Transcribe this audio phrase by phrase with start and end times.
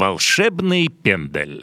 [0.00, 1.62] Волшебный пендель.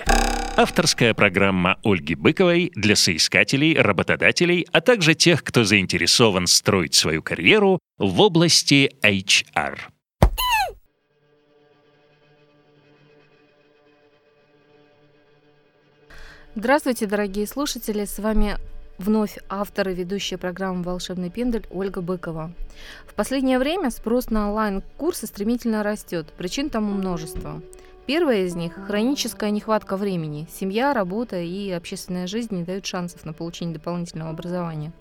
[0.55, 7.79] Авторская программа Ольги Быковой для соискателей, работодателей, а также тех, кто заинтересован строить свою карьеру
[7.97, 9.79] в области HR.
[16.53, 18.05] Здравствуйте, дорогие слушатели!
[18.05, 18.57] С вами
[18.99, 22.53] вновь автор и ведущая программы «Волшебный пендель» Ольга Быкова.
[23.07, 26.27] В последнее время спрос на онлайн-курсы стремительно растет.
[26.37, 27.63] Причин тому множество.
[28.07, 30.47] Первая из них– хроническая нехватка времени.
[30.49, 34.93] Семья, работа и общественная жизнь не дают шансов на получение дополнительного образования.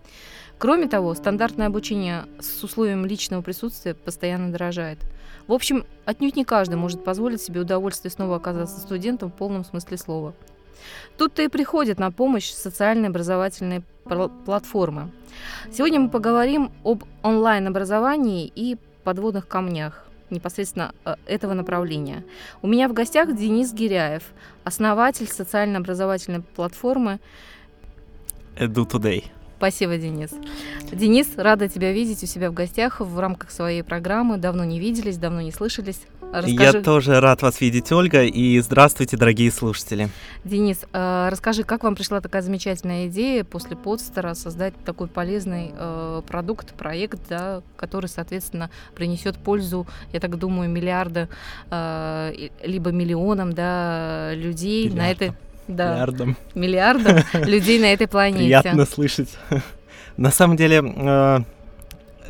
[0.58, 4.98] Кроме того, стандартное обучение с условием личного присутствия постоянно дорожает.
[5.46, 9.98] В общем, отнюдь не каждый может позволить себе удовольствие снова оказаться студентом в полном смысле
[9.98, 10.34] слова.
[11.16, 13.84] Тут-то и приходят на помощь социальные образовательные
[14.44, 15.12] платформы.
[15.70, 22.24] Сегодня мы поговорим об онлайн-образовании и подводных камнях непосредственно э, этого направления.
[22.62, 24.22] У меня в гостях Денис Гиряев,
[24.64, 27.18] основатель социально-образовательной платформы
[28.56, 29.24] Edu Today.
[29.58, 30.30] Спасибо, Денис.
[30.92, 34.36] Денис, рада тебя видеть у себя в гостях в рамках своей программы.
[34.36, 36.00] Давно не виделись, давно не слышались.
[36.36, 36.78] Расскажи...
[36.78, 40.10] Я тоже рад вас видеть, Ольга, и здравствуйте, дорогие слушатели.
[40.44, 46.22] Денис, э, расскажи, как вам пришла такая замечательная идея после подстера создать такой полезный э,
[46.28, 51.30] продукт, проект, да, который, соответственно, принесет пользу, я так думаю, миллиарда
[51.70, 54.98] э, либо миллионам да, людей Миллиардом.
[54.98, 55.32] на этой
[55.68, 56.36] да, миллиардом.
[56.54, 58.44] Миллиардом людей на этой планете.
[58.44, 59.30] Приятно слышать.
[60.18, 61.44] На самом деле,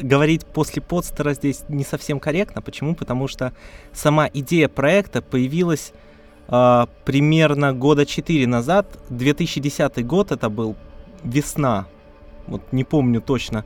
[0.00, 2.62] говорить после подстера здесь не совсем корректно.
[2.62, 2.94] Почему?
[2.94, 3.52] Потому что
[3.92, 5.92] сама идея проекта появилась
[6.48, 8.86] э, примерно года 4 назад.
[9.10, 10.76] 2010 год это был
[11.24, 11.86] весна.
[12.46, 13.64] Вот не помню точно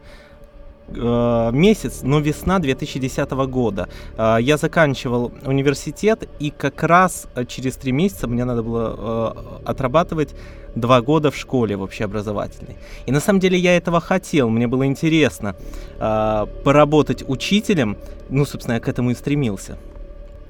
[0.95, 3.89] э, месяц, но весна 2010 года.
[4.17, 9.69] Э, я заканчивал университет, и как раз э, через три месяца мне надо было э,
[9.71, 10.35] отрабатывать
[10.75, 12.77] два года в школе в общеобразовательной.
[13.07, 15.57] И на самом деле я этого хотел, мне было интересно
[15.99, 17.97] э, поработать учителем,
[18.29, 19.79] ну, собственно, я к этому и стремился.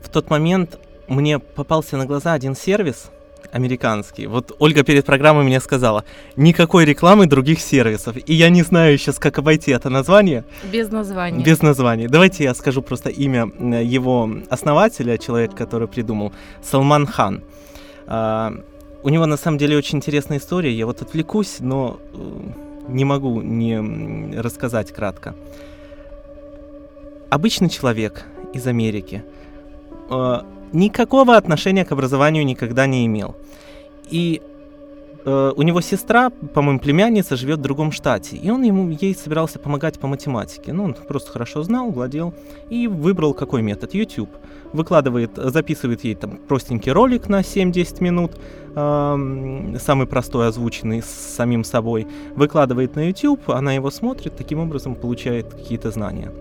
[0.03, 0.79] В тот момент
[1.09, 3.11] мне попался на глаза один сервис,
[3.53, 4.27] американский.
[4.27, 6.05] Вот Ольга перед программой мне сказала,
[6.37, 8.17] никакой рекламы других сервисов.
[8.27, 10.45] И я не знаю сейчас, как обойти это название.
[10.73, 11.45] Без названия.
[11.45, 12.09] Без названия.
[12.09, 13.51] Давайте я скажу просто имя
[13.83, 17.43] его основателя, человек, который придумал, Салман Хан.
[18.07, 18.53] А,
[19.03, 20.73] у него на самом деле очень интересная история.
[20.73, 22.19] Я вот отвлекусь, но э,
[22.89, 25.35] не могу не рассказать кратко.
[27.31, 29.25] Обычный человек из Америки
[30.11, 30.41] э,
[30.73, 33.37] никакого отношения к образованию никогда не имел.
[34.11, 34.43] И
[35.25, 39.59] э, у него сестра, по-моему, племянница живет в другом штате, и он ему ей собирался
[39.59, 40.73] помогать по математике.
[40.73, 42.35] Ну, он просто хорошо знал, владел,
[42.69, 43.95] и выбрал какой метод?
[43.95, 44.31] YouTube.
[44.73, 48.33] Выкладывает, записывает ей там простенький ролик на 7-10 минут,
[48.75, 54.95] э, самый простой, озвученный с самим собой, выкладывает на YouTube, она его смотрит, таким образом
[54.95, 56.33] получает какие-то знания.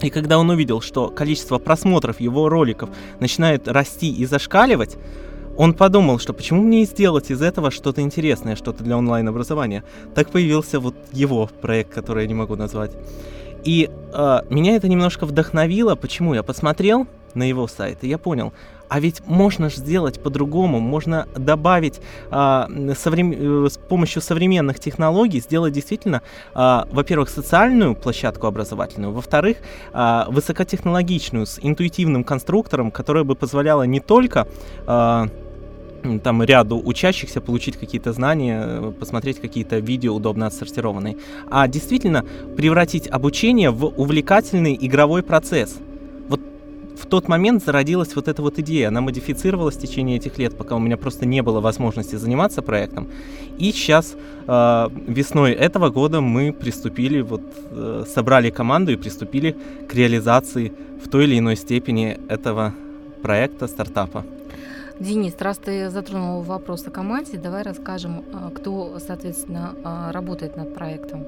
[0.00, 2.90] И когда он увидел, что количество просмотров его роликов
[3.20, 4.96] начинает расти и зашкаливать,
[5.56, 9.84] он подумал, что почему мне не сделать из этого что-то интересное, что-то для онлайн-образования.
[10.14, 12.90] Так появился вот его проект, который я не могу назвать.
[13.64, 15.94] И э, меня это немножко вдохновило.
[15.94, 16.34] Почему?
[16.34, 18.52] Я посмотрел на его сайт, и я понял,
[18.94, 22.00] а ведь можно же сделать по-другому, можно добавить
[22.30, 23.64] а, соврем...
[23.66, 26.22] Э, с помощью современных технологий, сделать действительно,
[26.54, 29.56] а, во-первых, социальную площадку образовательную, во-вторых,
[29.92, 34.46] а, высокотехнологичную, с интуитивным конструктором, которая бы позволяла не только
[34.86, 35.26] а,
[36.22, 41.16] там ряду учащихся получить какие-то знания, посмотреть какие-то видео удобно отсортированные,
[41.50, 42.24] а действительно
[42.56, 45.78] превратить обучение в увлекательный игровой процесс–
[46.96, 48.88] в тот момент зародилась вот эта вот идея.
[48.88, 53.08] Она модифицировалась в течение этих лет, пока у меня просто не было возможности заниматься проектом.
[53.58, 54.14] И сейчас,
[54.46, 59.56] э, весной этого года, мы приступили, вот, э, собрали команду и приступили
[59.88, 60.72] к реализации
[61.04, 62.72] в той или иной степени этого
[63.22, 64.24] проекта, стартапа.
[65.00, 69.74] Денис, раз ты затронул вопрос о команде, давай расскажем, э, кто, соответственно,
[70.12, 71.24] работает над проектом.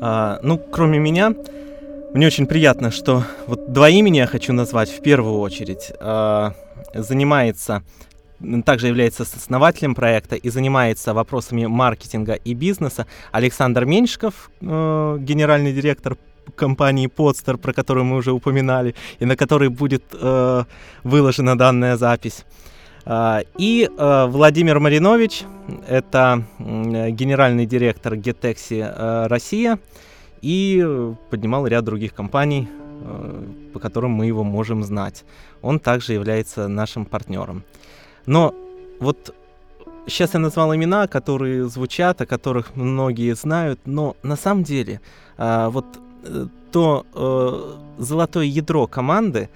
[0.00, 1.34] А, ну, кроме меня,
[2.14, 5.92] мне очень приятно, что вот два имени я хочу назвать в первую очередь.
[5.98, 6.52] Э,
[6.94, 7.82] занимается,
[8.64, 16.16] также является основателем проекта и занимается вопросами маркетинга и бизнеса Александр Меньшиков, э, генеральный директор
[16.54, 20.64] компании Podster, про которую мы уже упоминали, и на которой будет э,
[21.02, 22.44] выложена данная запись.
[23.06, 25.42] Э, и э, Владимир Маринович,
[25.88, 29.80] это э, генеральный директор э, Россия
[30.44, 35.24] и поднимал ряд других компаний, э, по которым мы его можем знать.
[35.62, 37.64] Он также является нашим партнером.
[38.26, 38.54] Но
[39.00, 39.34] вот
[40.06, 45.00] сейчас я назвал имена, которые звучат, о которых многие знают, но на самом деле
[45.38, 45.86] а, вот
[46.24, 49.48] э, то э, золотое ядро команды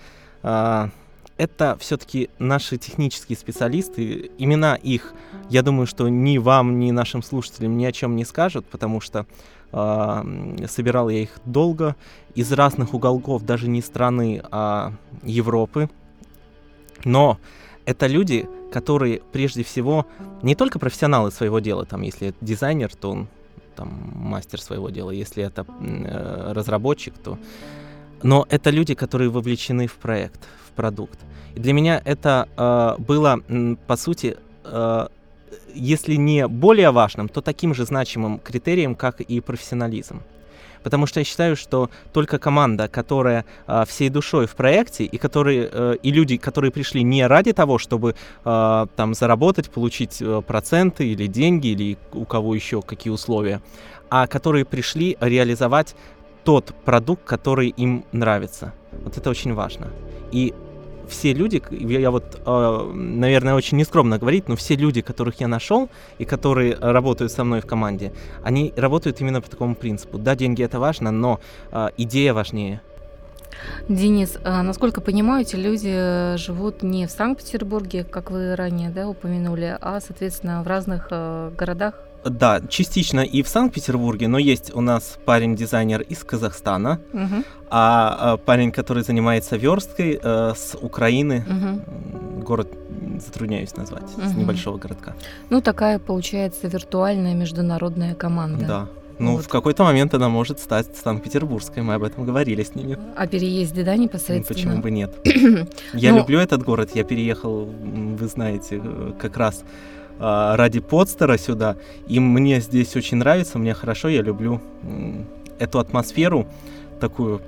[0.43, 0.89] а,
[1.37, 4.31] это все-таки наши технические специалисты.
[4.39, 5.15] Имена их,
[5.51, 9.27] я думаю, что ни вам, ни нашим слушателям ни о чем не скажут, потому что
[9.71, 11.95] собирал я их долго
[12.35, 14.93] из разных уголков, даже не страны, а
[15.23, 15.91] Европы.
[17.05, 17.39] Но
[17.85, 20.07] это люди, которые прежде всего
[20.43, 23.29] не только профессионалы своего дела, там, если это дизайнер, то он
[23.77, 27.39] там мастер своего дела, если это э, разработчик, то...
[28.23, 31.21] Но это люди, которые вовлечены в проект, в продукт.
[31.55, 33.41] И для меня это э, было,
[33.87, 35.07] по сути, э,
[35.75, 40.23] если не более важным, то таким же значимым критерием, как и профессионализм
[40.83, 45.69] потому что я считаю, что только команда, которая э, всей душой в проекте и которые
[45.71, 51.07] э, и люди, которые пришли не ради того, чтобы э, там заработать, получить э, проценты
[51.09, 53.61] или деньги или у кого еще какие условия,
[54.11, 55.95] а которые пришли реализовать
[56.45, 58.73] тот продукт, который им нравится.
[59.05, 59.89] Вот это очень важно.
[60.33, 60.55] И
[61.09, 65.89] все люди, я вот, э, наверное, очень нескромно говорить, но все люди, которых я нашел
[66.19, 68.13] и которые работают со мной в команде,
[68.43, 70.19] они работают именно по такому принципу.
[70.19, 71.41] Да, деньги это важно, но
[71.73, 72.81] э, идея важнее.
[73.89, 79.77] Денис, а, насколько понимаю, эти люди живут не в Санкт-Петербурге, как вы ранее да, упомянули,
[79.81, 81.95] а, соответственно, в разных э, городах
[82.25, 87.45] да, частично и в Санкт-Петербурге, но есть у нас парень-дизайнер из Казахстана, угу.
[87.71, 92.43] а, парень, который занимается версткой э, с Украины, угу.
[92.43, 92.69] город
[93.21, 94.29] затрудняюсь назвать, угу.
[94.29, 95.15] с небольшого городка.
[95.51, 98.67] Ну, такая получается виртуальная международная команда.
[98.67, 98.89] Да.
[99.19, 99.45] Ну, вот.
[99.45, 102.99] в какой-то момент она может стать Санкт-Петербургской, мы об этом говорили с ними.
[103.17, 104.77] О переезде, да, непосредственно?
[104.77, 105.13] Ну, почему бы нет?
[105.93, 109.65] Я ну люблю этот город, я переехал, вы знаете, э, как раз
[110.19, 111.77] ради подстера сюда.
[112.07, 114.61] И мне здесь очень нравится, мне хорошо, я люблю
[115.59, 116.47] эту атмосферу
[117.01, 117.41] такую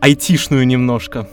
[0.00, 1.28] айтишную немножко.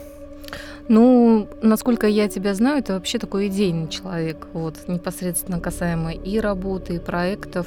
[0.88, 6.96] Ну, насколько я тебя знаю, это вообще такой идейный человек, вот, непосредственно касаемо и работы,
[6.96, 7.66] и проектов.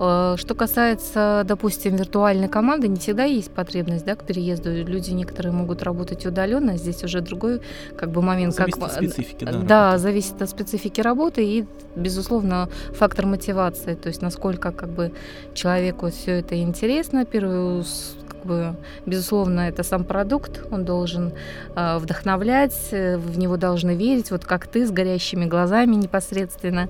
[0.00, 4.70] Э, что касается, допустим, виртуальной команды, не всегда есть потребность, да, к переезду.
[4.70, 7.60] Люди некоторые могут работать удаленно, здесь уже другой,
[7.96, 12.70] как бы момент, зависит как от специфики, да, да, зависит от специфики работы и, безусловно,
[12.94, 15.12] фактор мотивации, то есть насколько как бы
[15.54, 17.84] человеку все это интересно, первую
[18.34, 18.74] бы,
[19.04, 21.32] безусловно, это сам продукт, он должен
[21.74, 26.88] э, вдохновлять, э, в него должны верить, вот как ты с горящими глазами непосредственно.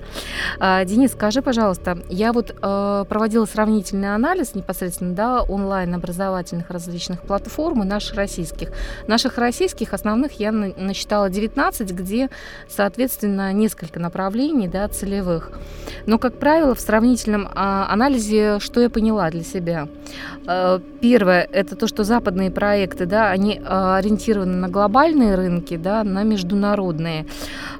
[0.60, 7.22] Э, Денис, скажи, пожалуйста, я вот э, проводила сравнительный анализ непосредственно, да, онлайн образовательных различных
[7.22, 8.70] платформ и наших российских.
[9.06, 12.30] Наших российских основных я насчитала 19, где,
[12.68, 15.50] соответственно, несколько направлений, да, целевых.
[16.06, 19.88] Но, как правило, в сравнительном э, анализе, что я поняла для себя?
[20.46, 26.04] Э, первое это то, что западные проекты, да, они а, ориентированы на глобальные рынки, да,
[26.04, 27.26] на международные,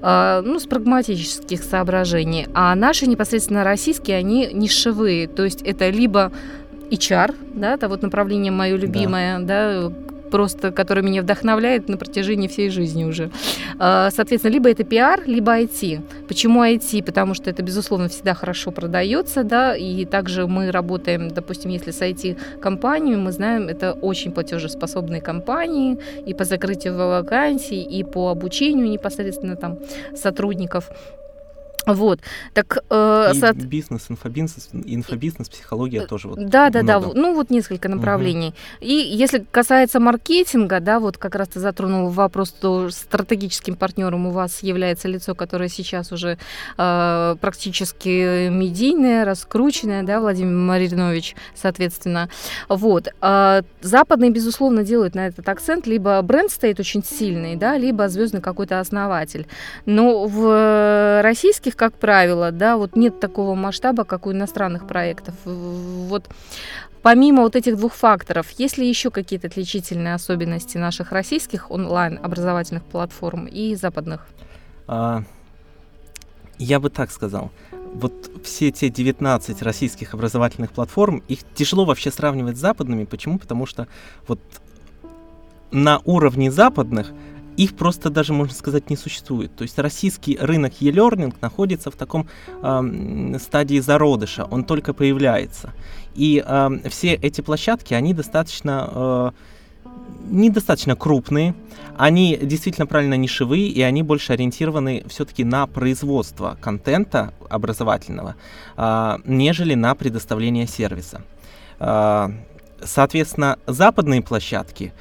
[0.00, 2.46] а, ну, с прагматических соображений.
[2.54, 6.32] А наши непосредственно российские, они нишевые, то есть это либо
[6.90, 12.48] HR, да, это вот направление мое любимое, да, да просто, который меня вдохновляет на протяжении
[12.48, 13.30] всей жизни уже.
[13.78, 16.00] А, соответственно, либо это пиар, либо IT.
[16.28, 17.02] Почему IT?
[17.02, 22.00] Потому что это, безусловно, всегда хорошо продается, да, и также мы работаем, допустим, если с
[22.00, 29.56] IT-компанией, мы знаем, это очень платежеспособные компании и по закрытию вакансий, и по обучению непосредственно
[29.56, 29.78] там
[30.14, 30.90] сотрудников.
[31.86, 32.20] Вот,
[32.52, 32.78] так...
[32.90, 33.56] Э, и сад...
[33.56, 37.14] бизнес, инфобизнес, инфобизнес, психология э, тоже вот Да, да, много.
[37.14, 38.48] да, ну вот несколько направлений.
[38.48, 38.56] Угу.
[38.80, 44.32] И если касается маркетинга, да, вот как раз ты затронул вопрос, то стратегическим партнером у
[44.32, 46.38] вас является лицо, которое сейчас уже
[46.76, 52.28] э, практически медийное, раскрученное, да, Владимир Маринович, соответственно.
[52.68, 53.08] Вот.
[53.22, 58.40] Э, западные, безусловно, делают на этот акцент, либо бренд стоит очень сильный, да, либо звездный
[58.40, 59.46] какой-то основатель.
[59.84, 65.34] Но в российских как правило, да, вот нет такого масштаба, как у иностранных проектов.
[65.44, 66.28] Вот
[67.02, 73.46] помимо вот этих двух факторов, есть ли еще какие-то отличительные особенности наших российских онлайн-образовательных платформ
[73.46, 74.26] и западных?
[74.88, 75.22] А,
[76.58, 77.52] я бы так сказал.
[77.94, 83.04] Вот все те 19 российских образовательных платформ, их тяжело вообще сравнивать с западными.
[83.04, 83.38] Почему?
[83.38, 83.86] Потому что
[84.26, 84.40] вот
[85.70, 87.12] на уровне западных
[87.56, 89.54] их просто даже, можно сказать, не существует.
[89.56, 92.28] То есть российский рынок e-learning находится в таком
[92.62, 95.72] э, стадии зародыша, он только появляется.
[96.14, 98.90] И э, все эти площадки, они достаточно...
[98.92, 99.30] Э,
[100.28, 101.54] недостаточно крупные,
[101.96, 108.34] они действительно правильно нишевые, и они больше ориентированы все-таки на производство контента образовательного,
[108.76, 111.22] а, нежели на предоставление сервиса.
[111.78, 112.32] А,
[112.82, 114.92] соответственно, западные площадки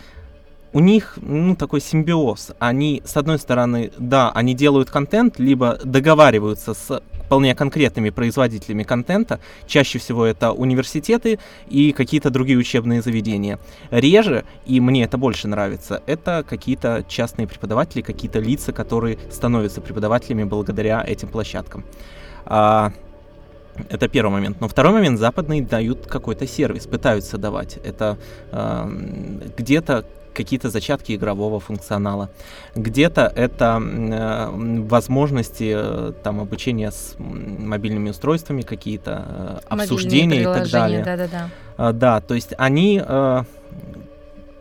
[0.76, 2.52] у них ну, такой симбиоз.
[2.60, 9.40] Они, с одной стороны, да, они делают контент, либо договариваются с вполне конкретными производителями контента.
[9.68, 11.40] Чаще всего это университеты
[11.70, 13.58] и какие-то другие учебные заведения.
[13.90, 20.44] Реже, и мне это больше нравится, это какие-то частные преподаватели, какие-то лица, которые становятся преподавателями
[20.44, 21.86] благодаря этим площадкам.
[22.46, 22.92] А,
[23.90, 24.60] это первый момент.
[24.60, 27.78] Но второй момент, западные дают какой-то сервис, пытаются давать.
[27.78, 28.18] Это
[28.52, 30.06] э, где-то
[30.36, 32.30] какие-то зачатки игрового функционала.
[32.76, 34.50] Где-то это э,
[34.82, 41.04] возможности э, там обучения с мобильными устройствами, какие-то э, обсуждения и так далее.
[41.04, 41.90] Да, да, да.
[41.90, 43.44] Э, да, то есть они э,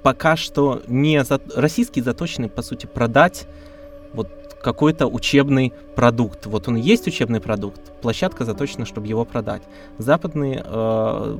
[0.02, 1.40] пока что не за...
[1.54, 3.46] российские заточены по сути продать
[4.12, 4.28] вот
[4.62, 6.46] какой-то учебный продукт.
[6.46, 9.62] Вот он есть учебный продукт, площадка заточена, чтобы его продать.
[9.98, 11.38] Западные э,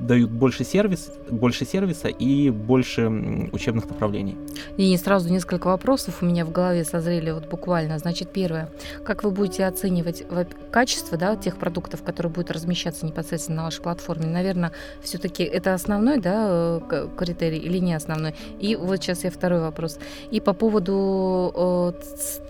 [0.00, 3.08] дают больше сервис, больше сервиса и больше
[3.52, 4.36] учебных направлений.
[4.76, 7.98] И сразу несколько вопросов у меня в голове созрели вот буквально.
[7.98, 8.70] Значит, первое,
[9.04, 10.24] как вы будете оценивать
[10.70, 14.26] качество да, тех продуктов, которые будут размещаться непосредственно на вашей платформе?
[14.26, 18.34] Наверное, все-таки это основной да, э, критерий или не основной?
[18.58, 19.98] И вот сейчас я второй вопрос.
[20.30, 22.40] И по поводу э,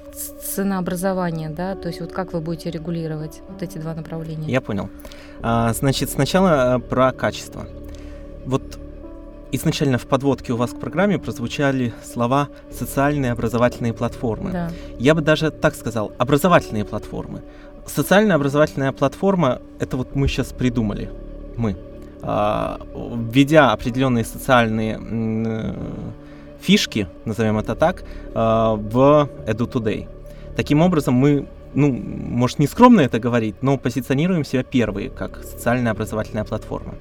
[0.43, 4.51] ценообразования, да, то есть вот как вы будете регулировать вот эти два направления?
[4.51, 4.89] Я понял.
[5.43, 7.67] А, значит, сначала э, про качество.
[8.45, 8.79] Вот
[9.53, 14.51] изначально в подводке у вас к программе прозвучали слова «социальные образовательные платформы».
[14.53, 14.71] Да.
[14.99, 17.43] Я бы даже так сказал, образовательные платформы.
[17.87, 21.11] Социальная образовательная платформа— это вот мы сейчас придумали,
[21.57, 21.77] мы.
[22.23, 25.75] А, введя определенные социальные э,
[26.61, 30.09] фишки, назовем это так, а, в EduToday.
[30.57, 35.93] Таким образом, мы, ну, может, не скромно это говорить, но позиционируем себя первые, как социальная
[35.93, 36.95] образовательная платформа.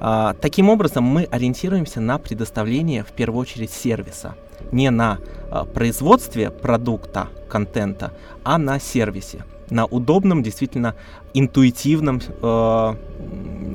[0.00, 4.34] А, таким образом, мы ориентируемся на предоставление, в первую очередь, сервиса.
[4.72, 5.18] Не на
[5.50, 8.12] а, производстве продукта, контента,
[8.44, 9.44] а на сервисе.
[9.70, 10.94] На удобном, действительно
[11.32, 12.94] интуитивном э,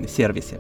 [0.08, 0.60] сервисе.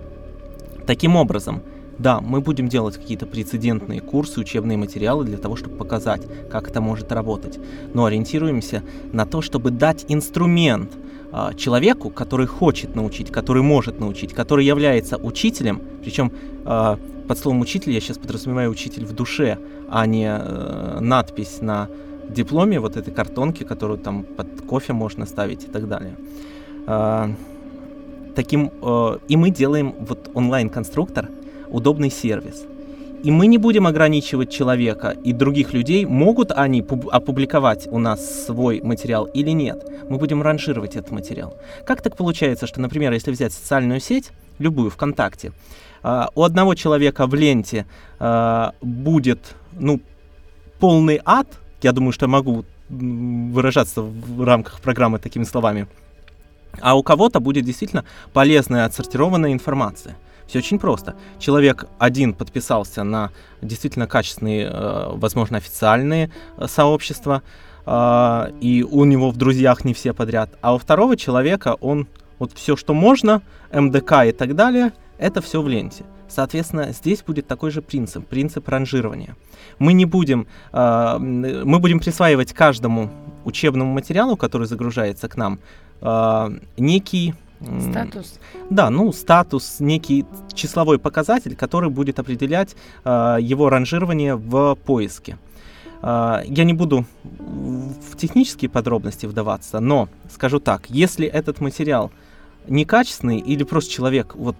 [0.87, 1.61] Таким образом,
[1.99, 6.81] да, мы будем делать какие-то прецедентные курсы, учебные материалы для того, чтобы показать, как это
[6.81, 7.59] может работать.
[7.93, 10.91] Но ориентируемся на то, чтобы дать инструмент
[11.31, 16.31] э, человеку, который хочет научить, который может научить, который является учителем, причем
[16.65, 21.89] э, под словом учитель я сейчас подразумеваю учитель в душе, а не э, надпись на
[22.29, 26.15] дипломе вот этой картонки, которую там под кофе можно ставить и так далее.
[26.87, 27.27] Э,
[28.35, 31.29] таким, э, и мы делаем вот онлайн-конструктор,
[31.71, 32.65] удобный сервис.
[33.23, 38.81] И мы не будем ограничивать человека и других людей, могут они опубликовать у нас свой
[38.81, 39.85] материал или нет.
[40.09, 41.57] Мы будем ранжировать этот материал.
[41.85, 45.51] Как так получается, что, например, если взять социальную сеть, любую ВКонтакте,
[46.01, 47.85] Uh, у одного человека в ленте
[48.19, 49.99] uh, будет, ну,
[50.79, 51.47] полный ад,
[51.81, 55.87] я думаю, что я могу выражаться в рамках программы такими словами,
[56.79, 60.15] а у кого-то будет действительно полезная отсортированная информация.
[60.49, 61.15] Все очень просто.
[61.37, 63.29] Человек один подписался на
[63.61, 67.43] действительно качественные, э, возможно, официальные э, сообщества,
[67.85, 70.49] э, и у него в друзьях не все подряд.
[70.61, 72.07] А у второго человека он
[72.39, 76.03] вот все, что можно, МДК и так далее, это все в ленте.
[76.27, 79.35] Соответственно, здесь будет такой же принцип, принцип ранжирования.
[79.77, 83.09] Мы не будем, мы будем присваивать каждому
[83.45, 85.59] учебному материалу, который загружается к нам,
[86.77, 88.39] некий Статус?
[88.69, 95.37] Да, ну, статус, некий числовой показатель, который будет определять э, его ранжирование в поиске.
[96.01, 102.11] Э, я не буду в технические подробности вдаваться, но скажу так, если этот материал
[102.67, 104.55] некачественный или просто человек вот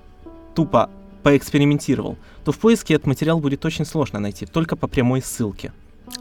[0.54, 0.90] тупо
[1.24, 5.72] поэкспериментировал, то в поиске этот материал будет очень сложно найти, только по прямой ссылке.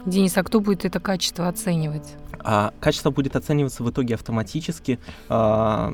[0.05, 2.15] Денис, а кто будет это качество оценивать?
[2.41, 5.93] А качество будет оцениваться в итоге автоматически а,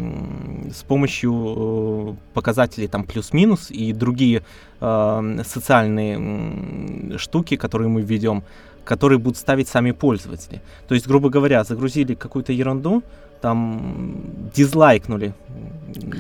[0.72, 4.44] с помощью э, показателей там плюс-минус и другие
[4.80, 8.44] а, социальные штуки, которые мы введем,
[8.84, 10.62] которые будут ставить сами пользователи.
[10.88, 13.02] То есть, грубо говоря, загрузили какую-то ерунду,
[13.42, 15.34] там дизлайкнули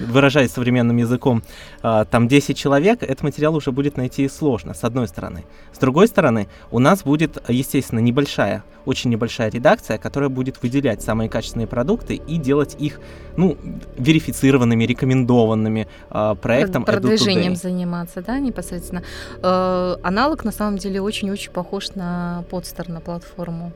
[0.07, 1.43] выражаясь современным языком,
[1.81, 5.43] а, там 10 человек, этот материал уже будет найти сложно, с одной стороны.
[5.73, 11.29] С другой стороны, у нас будет, естественно, небольшая, очень небольшая редакция, которая будет выделять самые
[11.29, 12.99] качественные продукты и делать их,
[13.35, 13.57] ну,
[13.97, 16.85] верифицированными, рекомендованными э, проектом.
[16.85, 19.03] Продвижением заниматься, да, непосредственно.
[19.41, 23.71] Э, аналог, на самом деле, очень-очень похож на подстер, на платформу.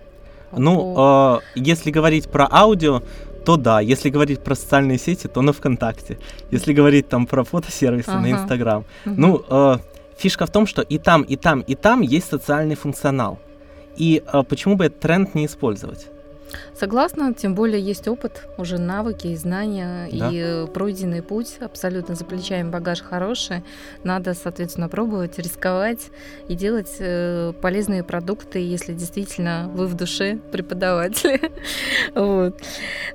[0.51, 3.03] Ну, э, если говорить про аудио,
[3.49, 3.79] то да.
[3.81, 6.17] Если говорить про социальные сети, то на ВКонтакте.
[6.51, 8.19] Если говорить там про фотосервисы, ага.
[8.19, 8.85] на Инстаграм.
[9.05, 9.15] Угу.
[9.17, 9.77] Ну, э,
[10.19, 13.39] фишка в том, что и там, и там, и там есть социальный функционал.
[13.97, 16.05] И э, почему бы этот тренд не использовать?
[16.79, 20.29] Согласна, тем более есть опыт, уже навыки и знания, да.
[20.31, 23.63] и пройденный путь, абсолютно за плечами багаж хороший.
[24.05, 26.09] Надо, соответственно, пробовать, рисковать
[26.47, 31.51] и делать э, полезные продукты, если действительно вы в душе преподаватели.
[32.15, 32.57] вот.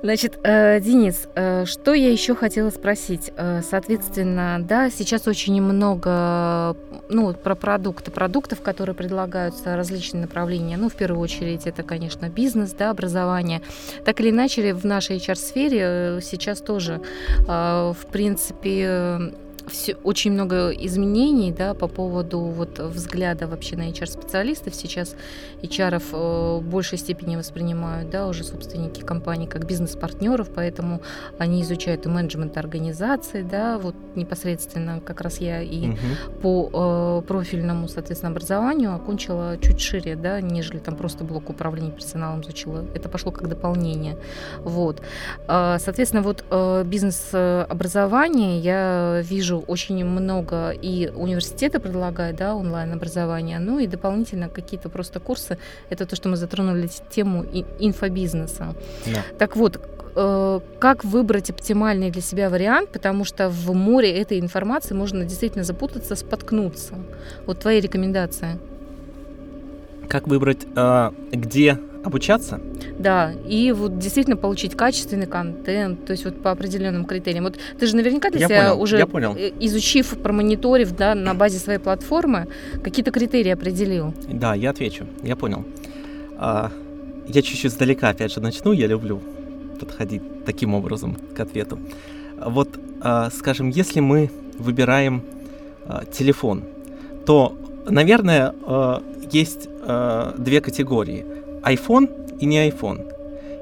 [0.03, 3.31] Значит, э, Денис, э, что я еще хотела спросить?
[3.35, 6.75] Э, соответственно, да, сейчас очень много
[7.09, 10.77] ну, про продукты, продуктов, которые предлагаются, различные направления.
[10.77, 13.54] Ну, в первую очередь, это, конечно, бизнес, да, образование.
[14.03, 17.01] Так или иначе, в нашей HR-сфере э, сейчас тоже,
[17.47, 19.33] э, в принципе,
[19.67, 24.75] все, очень много изменений да, по поводу вот, взгляда вообще на HR-специалистов.
[24.75, 25.15] Сейчас
[25.61, 31.01] HR э, в большей степени воспринимают да, уже собственники компаний как бизнес-партнеров, поэтому
[31.37, 35.97] они изучают и менеджмент организации, да, вот непосредственно как раз я и угу.
[36.41, 42.41] по э, профильному, соответственно, образованию окончила чуть шире, да, нежели там просто блок управления персоналом
[42.41, 42.85] изучила.
[42.93, 44.17] Это пошло как дополнение.
[44.59, 45.01] Вот.
[45.47, 53.59] Э, соответственно, вот э, бизнес-образование я вижу вижу очень много и университеты предлагают, да, онлайн-образование,
[53.59, 55.57] ну и дополнительно какие-то просто курсы.
[55.89, 57.43] Это то, что мы затронули тему
[57.79, 58.73] инфобизнеса.
[59.05, 59.21] Да.
[59.37, 59.79] Так вот,
[60.15, 65.63] э, как выбрать оптимальный для себя вариант, потому что в море этой информации можно действительно
[65.63, 66.95] запутаться, споткнуться.
[67.45, 68.57] Вот твои рекомендации.
[70.07, 72.61] Как выбрать, э, где обучаться?
[72.99, 77.45] Да, и вот действительно получить качественный контент, то есть вот по определенным критериям.
[77.45, 79.35] Вот ты же наверняка для я себя понял, уже я понял.
[79.59, 82.47] изучив, промониторив, да, на базе своей платформы,
[82.83, 84.13] какие-то критерии определил.
[84.29, 85.65] Да, я отвечу, я понял.
[86.37, 86.71] А,
[87.27, 89.19] я чуть-чуть сдалека опять же начну, я люблю
[89.79, 91.79] подходить таким образом к ответу.
[92.37, 92.69] Вот,
[93.01, 95.23] а, скажем, если мы выбираем
[95.87, 96.63] а, телефон,
[97.25, 97.57] то,
[97.89, 101.25] наверное, а, есть а, две категории–
[101.65, 103.11] iPhone и не iPhone.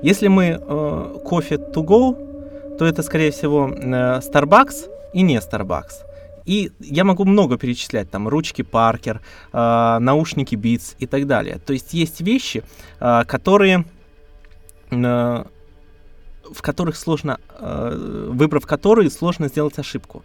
[0.03, 6.03] Если мы э, кофе to go, то это, скорее всего, э, Starbucks и не Starbucks.
[6.45, 9.21] И я могу много перечислять, там, ручки Паркер,
[9.53, 11.59] э, наушники Beats и так далее.
[11.65, 12.63] То есть есть вещи,
[12.99, 13.85] э, которые,
[14.91, 15.43] э,
[16.51, 20.23] в которых сложно, э, выбрав которые, сложно сделать ошибку.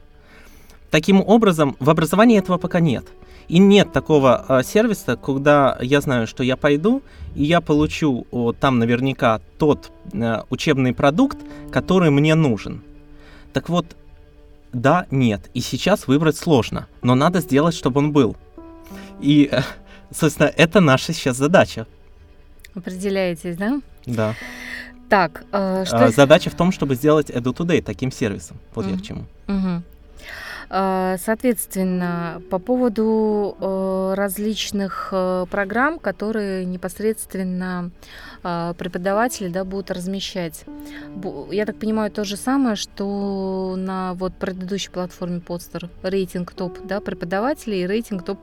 [0.91, 3.05] Таким образом, в образовании этого пока нет.
[3.49, 7.03] И нет такого э, сервиса, когда я знаю, что я пойду,
[7.35, 11.39] и я получу о, там наверняка тот э, учебный продукт,
[11.71, 12.83] который мне нужен.
[13.53, 13.97] Так вот,
[14.73, 15.49] да, нет.
[15.55, 18.37] И сейчас выбрать сложно, но надо сделать, чтобы он был.
[19.21, 19.63] И, э,
[20.11, 21.87] собственно, это наша сейчас задача.
[22.75, 23.81] Определяетесь, да?
[24.05, 24.35] Да.
[25.09, 26.05] Так, э, что...
[26.05, 28.59] А, задача в том, чтобы сделать EduToday таким сервисом.
[28.75, 28.91] Вот mm.
[28.91, 29.25] я к чему.
[29.47, 29.83] Mm-hmm.
[30.71, 37.91] А, соответственно, по поводу э, различных э, программ, которые непосредственно
[38.41, 40.65] преподаватели да, будут размещать.
[41.51, 47.01] Я так понимаю, то же самое, что на вот предыдущей платформе Podster рейтинг топ да,
[47.01, 48.39] преподавателей и рейтинг топ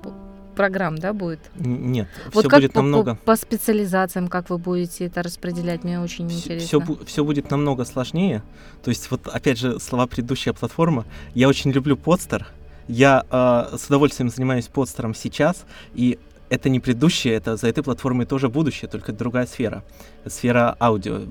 [0.56, 1.40] программ, да, будет?
[1.56, 3.16] Нет, вот все будет по, намного...
[3.16, 6.82] По, по специализациям, как вы будете это распределять, мне очень все, интересно.
[6.82, 8.42] Все, все будет намного сложнее.
[8.84, 11.06] То есть вот опять же слова предыдущая платформа.
[11.34, 12.48] Я очень люблю подстер.
[12.88, 18.26] Я э, с удовольствием занимаюсь подстером сейчас, и это не предыдущее, это за этой платформой
[18.26, 19.84] тоже будущее, только другая сфера.
[20.26, 21.22] Сфера аудио,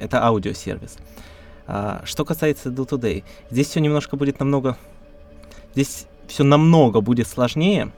[0.00, 0.96] это аудиосервис.
[1.66, 4.76] А, что касается Do Today, здесь все немножко будет намного...
[5.72, 7.92] Здесь все намного будет сложнее,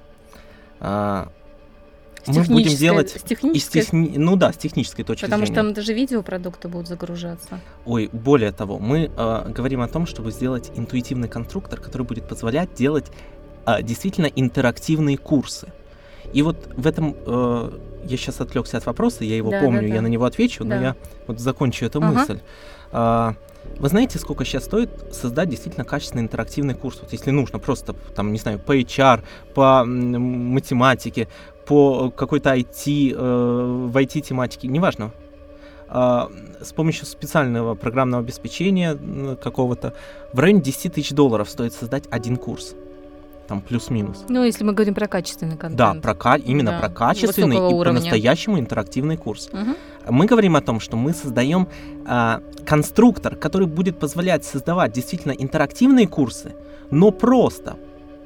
[2.27, 3.83] мы будем делать с технической...
[3.83, 4.13] техни...
[4.17, 5.55] ну да, с технической точки Потому зрения.
[5.55, 7.61] что там даже видеопродукты будут загружаться.
[7.85, 12.75] Ой, более того, мы э, говорим о том, чтобы сделать интуитивный конструктор, который будет позволять
[12.75, 13.07] делать
[13.67, 15.69] э, действительно интерактивные курсы.
[16.33, 19.89] И вот в этом э, я сейчас отвлекся от вопроса, я его да, помню, да,
[19.89, 19.95] да.
[19.95, 20.77] я на него отвечу, да.
[20.77, 22.13] но я вот закончу эту ага.
[22.13, 22.41] мысль.
[22.93, 23.35] А,
[23.79, 26.99] вы знаете, сколько сейчас стоит создать действительно качественный интерактивный курс?
[27.01, 29.23] Вот если нужно просто, там, не знаю, по HR,
[29.55, 31.29] по математике,
[31.67, 35.11] по какой-то IT, э, в IT-тематике, неважно.
[35.89, 36.29] э,
[36.61, 38.97] с помощью специального программного обеспечения
[39.37, 39.95] какого-то
[40.33, 42.75] в районе 10 тысяч долларов стоит создать один курс.
[43.53, 44.25] Там плюс-минус.
[44.31, 45.77] Ну, если мы говорим про качественный контент.
[45.77, 48.01] Да, про, ка- именно Да, про качественный высокого и уровня.
[48.01, 49.51] по-настоящему интерактивный курс.
[49.53, 49.77] Мгм.
[50.09, 51.69] Мы говорим о том, что мы создаем
[52.07, 56.55] а, конструктор, который будет позволять создавать действительно интерактивные курсы,
[56.91, 57.77] но просто.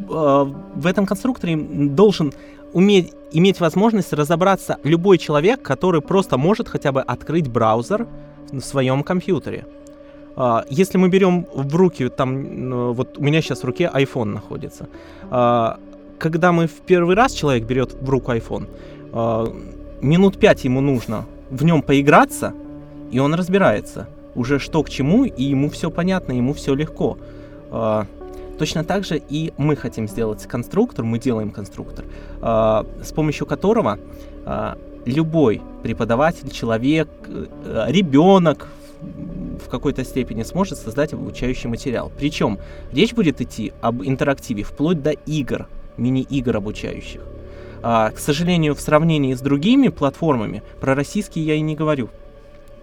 [0.09, 2.33] А, в этом конструкторе должен
[2.73, 8.07] уметь, иметь возможность разобраться любой человек, который просто может хотя бы открыть браузер
[8.53, 9.67] в своем компьютере.
[10.37, 14.89] А, Если мы берем в руки, там, вот у меня сейчас в руке iPhone находится.
[15.31, 15.79] А,
[16.19, 18.69] Когда мы в первый раз человек берет в руку iPhone,
[19.13, 19.47] а,
[20.03, 22.53] минут пять ему нужно в нем поиграться,
[23.11, 27.17] и он разбирается уже что к чему, и ему все понятно, ему все легко.
[28.59, 32.05] Точно так же и мы хотим сделать конструктор, мы делаем конструктор,
[32.43, 33.99] с помощью которого
[35.07, 37.09] любой преподаватель, человек,
[37.87, 38.69] ребенок
[39.65, 42.11] в какой-то степени сможет создать обучающий материал.
[42.17, 42.59] Причем
[42.93, 47.23] речь будет идти об интерактиве вплоть до игр, мини-игр обучающих.
[47.83, 52.11] А, к сожалению, в сравнении с другими платформами, про российские я и не говорю.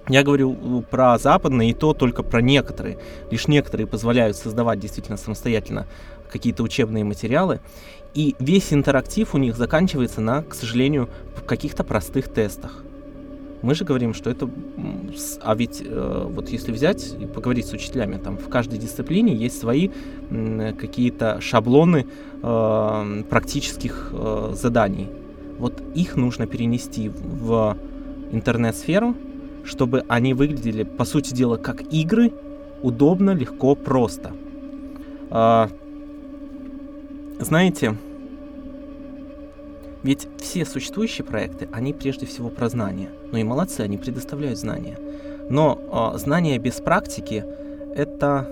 [0.10, 2.98] Я говорю про западные, и то только про некоторые.
[3.32, 5.88] Лишь некоторые позволяют создавать действительно самостоятельно
[6.30, 7.62] какие-то учебные материалы.
[8.14, 11.10] И весь интерактив у них заканчивается на, к сожалению,
[11.46, 12.84] каких-то простых тестах.
[13.64, 14.50] Мы же говорим, что это...
[15.42, 19.58] А ведь э, вот если взять и поговорить с учителями, там в каждой дисциплине есть
[19.58, 19.90] свои
[20.78, 22.06] какие-то шаблоны
[22.42, 25.08] э, практических э, заданий.
[25.60, 27.78] Вот их нужно перенести в
[28.34, 29.16] интернет-сферу,
[29.64, 32.34] чтобы они выглядели, по сути дела, как игры,
[32.82, 34.34] удобно, легко, просто.
[35.30, 35.70] А,
[37.40, 37.96] знаете,
[40.04, 43.10] ведь все существующие проекты, они прежде всего про знания.
[43.32, 44.98] Ну и молодцы, они предоставляют знания.
[45.50, 47.46] Но а, знания без практики
[47.96, 48.48] это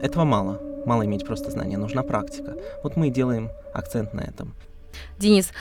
[0.00, 0.60] этого мало.
[0.86, 2.56] Мало иметь просто знания, нужна практика.
[2.82, 4.54] Вот мы и делаем акцент на этом.
[5.18, 5.52] Денис,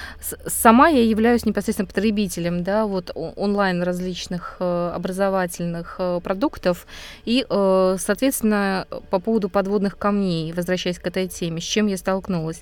[0.45, 6.85] сама я являюсь непосредственно потребителем, да, вот онлайн различных э, образовательных э, продуктов
[7.25, 12.61] и, э, соответственно, по поводу подводных камней, возвращаясь к этой теме, с чем я столкнулась.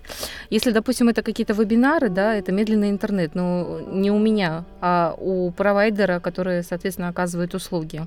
[0.49, 5.51] Если, допустим, это какие-то вебинары, да, это медленный интернет, но не у меня, а у
[5.51, 8.05] провайдера, который, соответственно, оказывает услуги.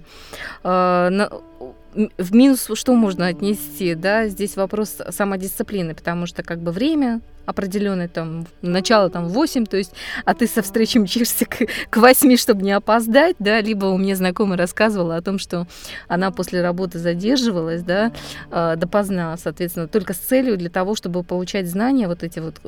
[2.17, 8.09] В минус что можно отнести, да, здесь вопрос самодисциплины, потому что как бы время определенное,
[8.09, 9.93] там, начало там в 8, то есть,
[10.27, 14.17] а ты со встречи мчишься к, к 8, чтобы не опоздать, да, либо у меня
[14.17, 15.67] знакомая рассказывала о том, что
[16.09, 18.13] она после работы задерживалась, да,
[18.51, 22.61] э, допоздна, соответственно, только с целью для того, чтобы получать знания, вот эти вот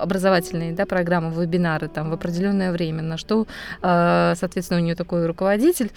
[0.00, 3.46] образовательные, да, программы, вебинары там в определенное время, на что,
[3.82, 5.92] э, соответственно, у нее такой руководитель,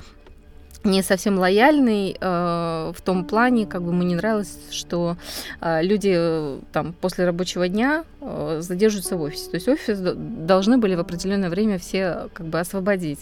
[0.87, 5.17] не совсем лояльный э, в том плане, как бы ему не нравилось, что
[5.61, 9.49] э, люди э, там после рабочего дня э, задерживаются в офисе.
[9.51, 13.19] То есть офис должны были в определенное время все как бы освободить.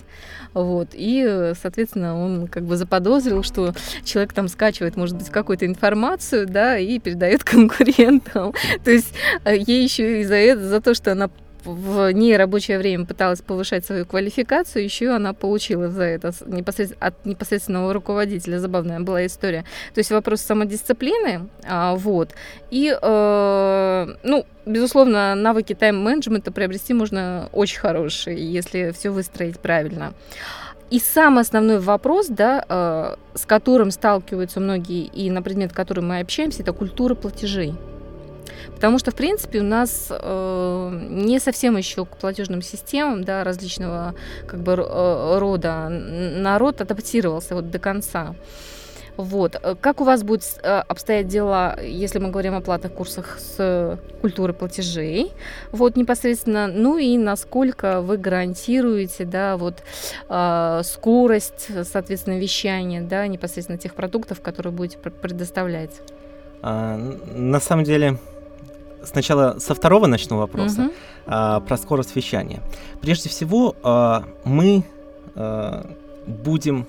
[0.54, 0.89] Вот.
[0.93, 3.73] И, э, соответственно, он как бы заподозрил, что
[4.04, 8.54] человек там скачивает, может быть, какую-то информацию, да, и передает конкурентам.
[8.84, 11.30] То есть э, ей еще и за это, за то, что она
[11.65, 17.93] в нерабочее время пыталась повышать свою квалификацию, еще она получила за это непосредственно, от непосредственного
[17.93, 18.60] руководителя.
[18.60, 19.63] Забавная была история.
[19.93, 22.32] То есть вопрос самодисциплины, а, вот.
[22.71, 30.13] И, э, ну, безусловно, навыки тайм-менеджмента приобрести можно очень хорошие, если все выстроить правильно.
[30.91, 36.19] И самый основной вопрос, да, э, с которым сталкиваются многие и на предмет которым мы
[36.19, 37.73] общаемся, это культура платежей.
[38.73, 44.15] Потому что, в принципе, у нас э, не совсем еще к платежным системам да, различного
[44.47, 48.36] как бы, э, рода народ адаптировался вот до конца.
[49.17, 49.56] Вот.
[49.80, 53.97] Как у вас будет с- э, обстоять дела, если мы говорим о платных курсах с
[54.19, 55.32] культуры платежей?
[55.71, 59.84] Вот непосредственно, ну и насколько вы гарантируете, да, вот
[60.28, 65.91] э, скорость, соответственно, вещания, да, непосредственно тех продуктов, которые будете пр- предоставлять?
[66.62, 68.17] А, на самом деле,
[69.06, 70.82] сначала со второго начну вопроса.
[70.82, 70.91] Мгм.
[71.28, 72.62] а, про скорость вещания.
[73.02, 74.84] Прежде всего, а, мы
[75.36, 75.89] а,
[76.28, 76.86] будем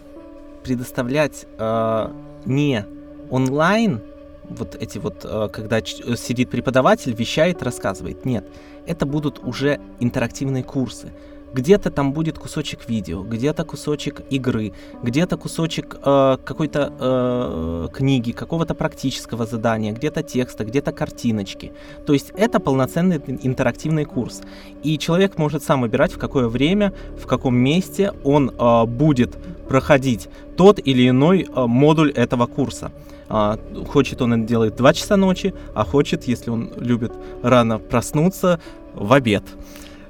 [0.62, 2.12] предоставлять а,
[2.44, 2.84] не
[3.30, 4.00] онлайн,
[4.48, 8.24] вот эти вот, а, когда ч- сидит преподаватель, вещает, рассказывает.
[8.24, 8.44] Нет,
[8.86, 11.12] это будут уже интерактивные курсы.
[11.56, 18.74] Где-то там будет кусочек видео, где-то кусочек игры, где-то кусочек э, какой-то э, книги, какого-то
[18.74, 21.72] практического задания, где-то текста, где-то картиночки.
[22.06, 24.42] То есть это полноценный интерактивный курс.
[24.82, 29.38] И человек может сам выбирать, в какое время, в каком месте он э, будет
[29.68, 32.90] проходить тот или иной э, модуль этого курса.
[33.28, 38.60] А, хочет он это делать 2 часа ночи, а хочет, если он любит рано проснуться,
[38.94, 39.42] в обед.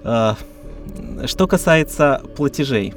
[0.04, 0.36] А,
[1.26, 2.94] что касается платежей,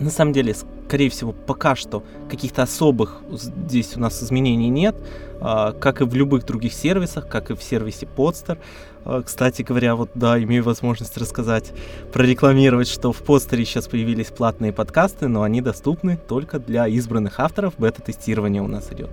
[0.00, 0.54] на самом деле,
[0.86, 4.96] скорее всего, пока что каких-то особых здесь у нас изменений нет,
[5.40, 8.58] а, как и в любых других сервисах, как и в сервисе Podster.
[9.04, 11.72] А, кстати говоря, вот да, имею возможность рассказать,
[12.12, 17.74] прорекламировать, что в постере сейчас появились платные подкасты, но они доступны только для избранных авторов.
[17.78, 19.10] Бета-тестирование у нас идет.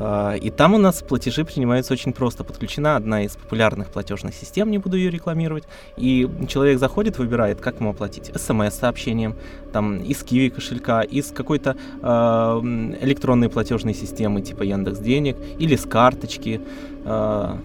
[0.00, 2.42] А, и там у нас платежи принимаются очень просто.
[2.42, 5.64] Подключена одна из популярных платежных систем, не буду ее рекламировать.
[5.98, 8.32] И человек заходит, выбирает, как ему оплатить.
[8.34, 9.36] СМС-сообщением,
[9.72, 12.06] там, из Киви кошелька, из какой-то э,
[13.02, 16.60] электронной платежной системы, типа Яндекс Денег, или с карточки.
[17.04, 17.56] Э,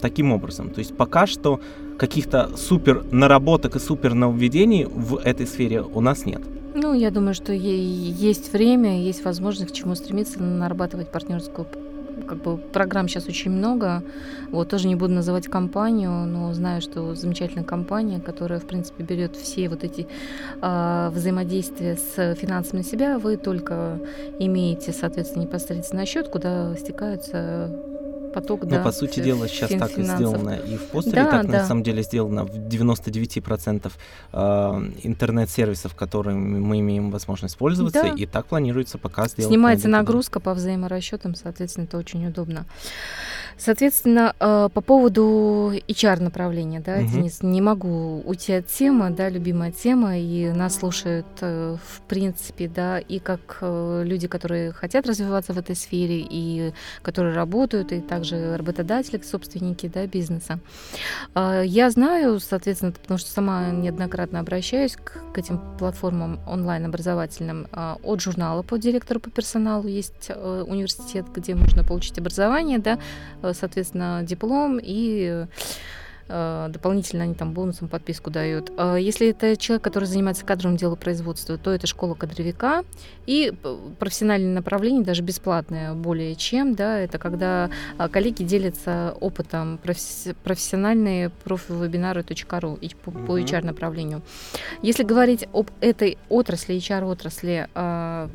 [0.00, 0.70] таким образом.
[0.70, 1.60] То есть пока что
[1.98, 6.42] каких-то супер наработок и супер нововведений в этой сфере у нас нет.
[6.80, 11.66] Ну, я думаю, что есть время, есть возможность к чему стремиться, нарабатывать партнерскую
[12.24, 14.04] как бы программ сейчас очень много.
[14.50, 19.34] Вот тоже не буду называть компанию, но знаю, что замечательная компания, которая, в принципе, берет
[19.34, 20.06] все вот эти
[20.62, 23.18] э, взаимодействия с финансами на себя.
[23.18, 23.98] Вы только
[24.38, 27.70] имеете, соответственно, непосредственно счет, куда стекаются
[28.28, 28.82] поток, ну, да.
[28.82, 30.56] по сути дела, сейчас фин- так и сделано.
[30.56, 31.58] И в постере да, так да.
[31.60, 33.92] на самом деле сделано в 99%
[34.32, 34.38] э,
[35.02, 38.08] интернет-сервисов, которыми мы имеем возможность пользоваться, да.
[38.08, 39.50] и так планируется пока сделать.
[39.50, 42.66] Снимается нагрузка по взаиморасчетам, соответственно, это очень удобно.
[43.58, 47.08] Соответственно, э, по поводу HR направления, да, угу.
[47.08, 52.68] Денис, не могу уйти от темы, да, любимая тема, и нас слушают, э, в принципе,
[52.68, 58.00] да, и как э, люди, которые хотят развиваться в этой сфере, и которые работают, и
[58.00, 60.60] также работодатели, собственники, да, бизнеса.
[61.34, 68.62] Я знаю, соответственно, потому что сама неоднократно обращаюсь к, к этим платформам онлайн-образовательным от журнала
[68.62, 72.98] по директору по персоналу, есть университет, где можно получить образование, да,
[73.52, 75.46] соответственно, диплом и
[76.28, 78.70] дополнительно они там бонусом подписку дают.
[78.76, 82.84] А если это человек, который занимается кадровым делопроизводством, то это школа кадровика
[83.26, 83.52] и
[83.98, 87.70] профессиональное направление, даже бесплатное более чем, да, это когда
[88.12, 94.22] коллеги делятся опытом профессиональные профивебинары.ру и по, по HR направлению.
[94.82, 97.68] Если говорить об этой отрасли, HR-отрасли,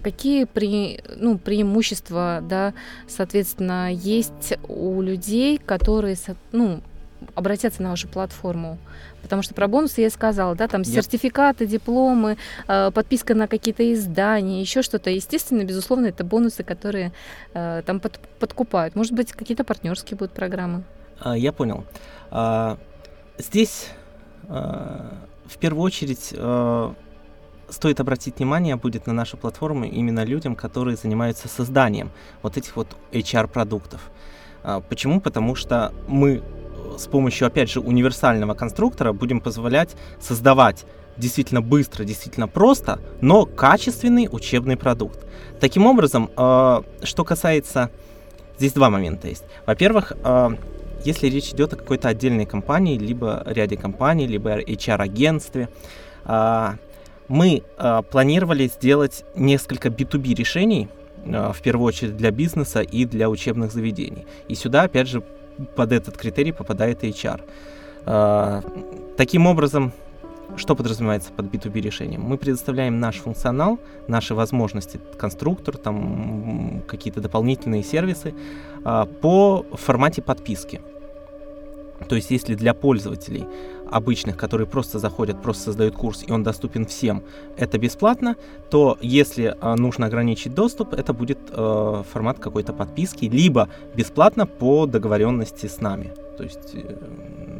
[0.01, 2.73] какие пре, ну, преимущества, да,
[3.07, 6.17] соответственно, есть у людей, которые,
[6.51, 6.81] ну,
[7.35, 8.77] обратятся на вашу платформу?
[9.21, 10.93] Потому что про бонусы я сказала, да, там Нет.
[10.93, 15.09] сертификаты, дипломы, э, подписка на какие-то издания, еще что-то.
[15.09, 17.13] Естественно, безусловно, это бонусы, которые
[17.53, 18.95] э, там под, подкупают.
[18.95, 20.83] Может быть, какие-то партнерские будут программы?
[21.19, 21.85] А, я понял.
[22.31, 22.77] А,
[23.37, 23.87] здесь
[24.49, 26.33] а, в первую очередь
[27.69, 32.87] стоит обратить внимание будет на нашу платформу именно людям, которые занимаются созданием вот этих вот
[33.11, 34.11] HR-продуктов.
[34.63, 35.19] А, почему?
[35.19, 36.43] Потому что мы
[36.97, 40.85] с помощью, опять же, универсального конструктора будем позволять создавать
[41.17, 45.19] действительно быстро, действительно просто, но качественный учебный продукт.
[45.59, 47.89] Таким образом, э, что касается...
[48.57, 49.43] Здесь два момента есть.
[49.65, 50.49] Во-первых, э,
[51.03, 55.69] если речь идет о какой-то отдельной компании, либо ряде компаний, либо HR-агентстве,
[56.25, 56.69] э,
[57.27, 60.87] мы э, планировали сделать несколько B2B решений,
[61.25, 64.25] э, в первую очередь для бизнеса и для учебных заведений.
[64.47, 65.23] И сюда, опять же,
[65.75, 67.41] под этот критерий попадает HR.
[68.05, 68.61] А,
[69.17, 69.91] таким образом,
[70.55, 72.21] что подразумевается под B2B решением?
[72.21, 78.33] Мы предоставляем наш функционал, наши возможности, конструктор, там какие-то дополнительные сервисы
[78.83, 80.81] а, по формате подписки.
[82.07, 83.45] То есть, если для пользователей
[83.93, 87.23] обычных, которые просто заходят, просто создают курс, и он доступен всем,
[87.57, 88.35] это бесплатно,
[88.69, 94.85] то если э, нужно ограничить доступ, это будет э, формат какой-то подписки, либо бесплатно по
[94.85, 96.11] договоренности с нами.
[96.37, 96.95] То есть, э,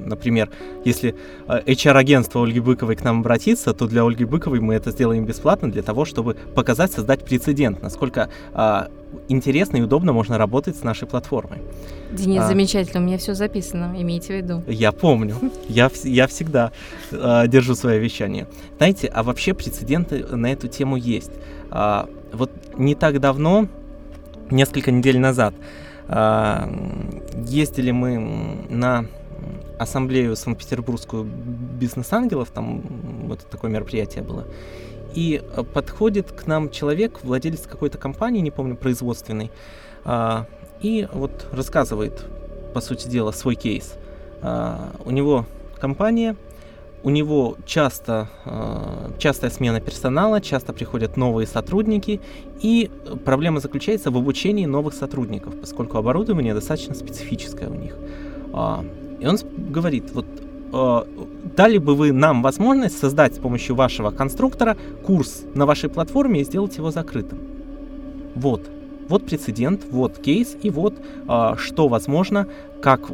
[0.05, 0.49] например,
[0.85, 1.15] если
[1.47, 5.71] э, HR-агентство Ольги Быковой к нам обратится, то для Ольги Быковой мы это сделаем бесплатно
[5.71, 8.87] для того, чтобы показать, создать прецедент, насколько э,
[9.27, 11.59] интересно и удобно можно работать с нашей платформой.
[12.11, 14.63] Денис, а, замечательно, у меня все записано, имейте в виду.
[14.67, 15.35] Я помню,
[15.67, 16.71] я, я всегда
[17.11, 18.47] э, держу свое вещание.
[18.77, 21.31] Знаете, а вообще прецеденты на эту тему есть.
[21.69, 23.67] А, вот не так давно,
[24.49, 25.53] несколько недель назад,
[26.07, 26.69] а,
[27.47, 29.05] ездили мы на
[29.77, 32.81] ассамблею Санкт-Петербургскую бизнес-ангелов, там
[33.27, 34.45] вот такое мероприятие было.
[35.13, 39.51] И э, подходит к нам человек, владелец какой-то компании, не помню, производственной,
[40.05, 40.47] а,
[40.81, 42.25] и вот рассказывает,
[42.73, 43.93] по сути дела, свой кейс.
[44.41, 45.45] А, у него
[45.79, 46.35] компания,
[47.03, 52.21] у него часто, э, частая смена персонала, часто приходят новые сотрудники,
[52.61, 52.89] и
[53.25, 57.95] проблема заключается в обучении новых сотрудников, поскольку оборудование достаточно специфическое у них.
[59.23, 59.37] И он
[59.69, 60.25] говорит, вот
[60.73, 61.03] э,
[61.55, 66.43] дали бы вы нам возможность создать с помощью вашего конструктора курс на вашей платформе и
[66.43, 67.39] сделать его закрытым.
[68.35, 68.69] Вот.
[69.07, 70.95] Вот прецедент, вот кейс, и вот
[71.29, 72.47] э, что возможно,
[72.81, 73.07] как,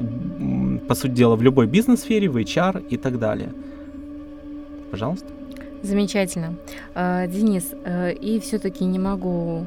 [0.88, 3.54] по сути дела, в любой бизнес-сфере, в HR и так далее.
[4.90, 5.28] Пожалуйста.
[5.84, 6.56] Замечательно.
[6.96, 9.64] А, Денис, э, и все-таки не могу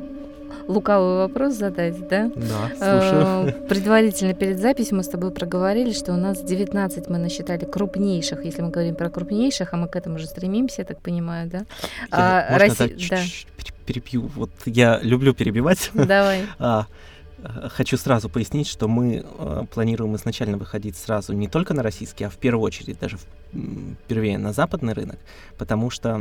[0.68, 2.31] лукавый вопрос задать, да?
[2.35, 3.48] Да, слушаю.
[3.48, 8.44] Э, предварительно перед записью мы с тобой проговорили, что у нас 19 мы насчитали крупнейших,
[8.44, 11.59] если мы говорим про крупнейших, а мы к этому же стремимся, я так понимаю, да?
[11.59, 11.66] Я,
[12.11, 13.72] а, можно Россия, так, да.
[13.87, 14.31] перебью?
[14.35, 15.90] Вот я люблю перебивать.
[15.94, 16.46] Давай.
[16.59, 16.87] а,
[17.70, 22.31] Хочу сразу пояснить, что мы э, планируем изначально выходить сразу не только на российский, а
[22.31, 23.18] в первую очередь даже
[24.04, 25.18] впервые на западный рынок,
[25.58, 26.20] потому что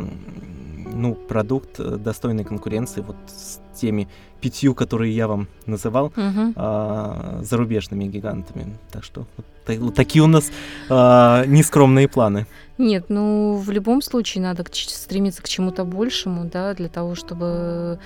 [0.94, 4.08] ну, продукт э, достойной конкуренции вот с теми
[4.42, 6.54] пятью, которые я вам называл, uh-huh.
[6.56, 8.78] э, зарубежными гигантами.
[8.92, 10.52] Так что вот, такие у нас
[10.90, 12.48] э, нескромные планы.
[12.78, 18.00] Нет, ну в любом случае надо стремиться к чему-то большему, да, для того, чтобы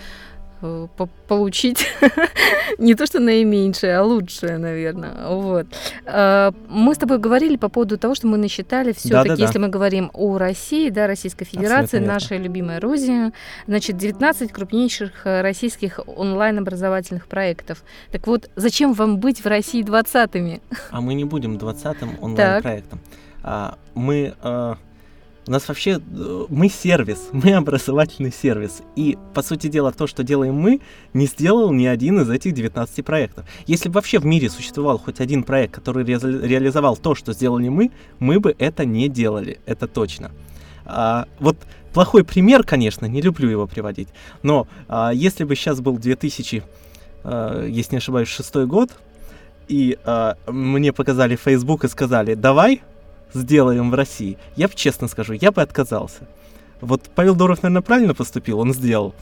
[1.27, 1.87] получить
[2.77, 5.27] не то что наименьшее, а лучшее, наверное.
[5.27, 5.67] Вот.
[6.05, 9.55] Э, мы с тобой говорили по поводу того, что мы насчитали все-таки, да, да, если
[9.55, 9.59] да.
[9.59, 13.31] мы говорим о России, да, Российской Федерации, наша любимая Грузия,
[13.67, 17.83] значит, 19 крупнейших э, российских онлайн-образовательных проектов.
[18.11, 20.61] Так вот, зачем вам быть в России 20-ми?
[20.91, 22.99] А мы не будем 20-м онлайн-проектом.
[23.43, 24.33] А, мы
[25.47, 28.81] у нас вообще э, мы сервис, мы образовательный сервис.
[28.95, 30.81] И, по сути дела, то, что делаем мы,
[31.13, 33.45] не сделал ни один из этих 19 проектов.
[33.67, 37.69] Если бы вообще в мире существовал хоть один проект, который ре реализовал то, что сделали
[37.69, 40.31] мы, мы бы это не делали, это точно.
[40.85, 41.57] А, вот
[41.93, 44.09] плохой пример, конечно, не люблю его приводить,
[44.43, 46.63] но а, если бы сейчас был 2000,
[47.23, 48.91] а, если не ошибаюсь, шестой год,
[49.67, 52.81] и а, мне показали Facebook и сказали, давай,
[53.33, 56.27] сделаем в России, я бы честно скажу, я бы отказался.
[56.81, 59.13] Вот Павел Дуров, наверное, правильно поступил, он сделал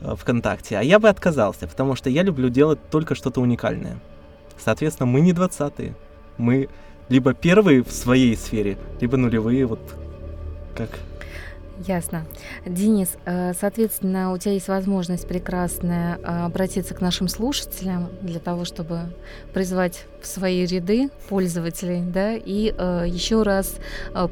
[0.00, 3.98] э, ВКонтакте, а я бы отказался, потому что я люблю делать только что-то уникальное.
[4.58, 5.94] Соответственно, мы не двадцатые,
[6.36, 6.68] мы
[7.08, 9.80] либо первые в своей сфере, либо нулевые, вот
[10.76, 10.90] как
[11.86, 12.24] Ясно.
[12.66, 18.64] Денис, э, соответственно, у тебя есть возможность прекрасная э, обратиться к нашим слушателям для того,
[18.64, 19.00] чтобы
[19.52, 23.76] призвать в свои ряды пользователей, да, и э, еще раз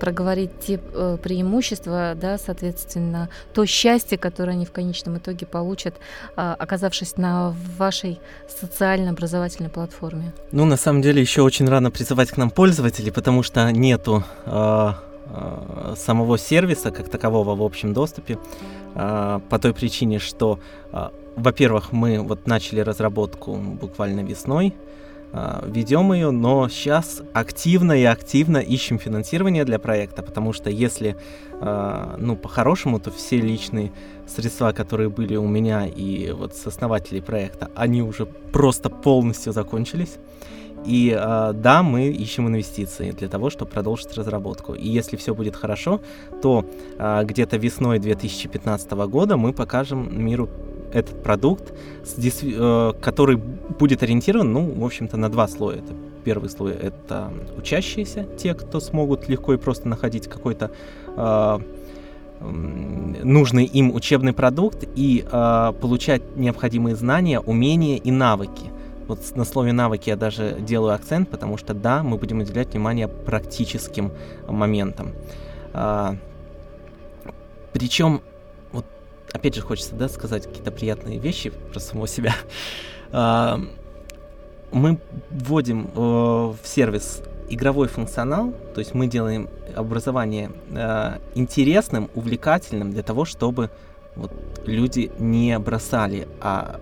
[0.00, 5.94] проговорить те преимущества, да, соответственно, то счастье, которое они в конечном итоге получат,
[6.34, 10.32] оказавшись на вашей социально-образовательной платформе.
[10.50, 14.24] Ну, на самом деле, еще очень рано призывать к нам пользователей, потому что нету
[15.96, 18.38] самого сервиса как такового в общем доступе
[18.94, 20.58] э, по той причине, что,
[20.92, 24.74] э, во-первых, мы вот начали разработку буквально весной,
[25.66, 31.16] ведем ее, но сейчас активно и активно ищем финансирование для проекта, потому что если,
[31.60, 33.92] ну, по-хорошему, то все личные
[34.26, 40.16] средства, которые были у меня и вот с основателей проекта, они уже просто полностью закончились.
[40.84, 44.74] И э, да, мы ищем инвестиции для того, чтобы продолжить разработку.
[44.74, 46.00] И если все будет хорошо,
[46.42, 46.64] то
[46.98, 50.48] э, где-то весной 2015 года мы покажем миру
[50.92, 51.72] этот продукт,
[52.16, 55.76] э, который будет ориентирован, ну, в общем-то, на два слоя.
[55.76, 60.70] Это первый слой— это учащиеся, те, кто смогут легко и просто находить какой-то
[61.16, 61.58] э,
[62.40, 68.72] нужный им учебный продукт и э, получать необходимые знания, умения и навыки.
[69.06, 73.08] Вот на слове навыки я даже делаю акцент, потому что да, мы будем уделять внимание
[73.08, 74.12] практическим
[74.48, 75.12] моментам.
[75.72, 76.16] А,
[77.72, 78.22] причем,
[78.72, 78.84] вот
[79.32, 82.34] опять же хочется да, сказать какие-то приятные вещи про самого себя.
[83.12, 83.60] А,
[84.72, 84.98] мы
[85.30, 93.02] вводим э, в сервис игровой функционал, то есть мы делаем образование э, интересным, увлекательным для
[93.02, 93.70] того, чтобы
[94.16, 94.32] вот,
[94.66, 96.80] люди не бросали, а